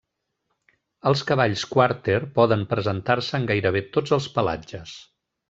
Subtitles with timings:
[1.09, 4.97] Els cavalls Quarter poden presentar-se en gairebé tots els pelatges.